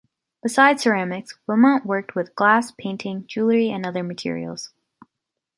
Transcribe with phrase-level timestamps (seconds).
[0.41, 4.71] Besides ceramics, Wilmot worked with glass, painting, jewelry and other materials.